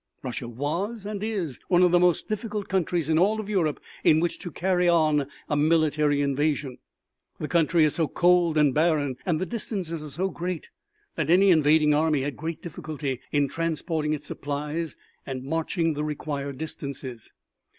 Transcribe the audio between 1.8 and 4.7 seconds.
of the most difficult countries in all Europe in which to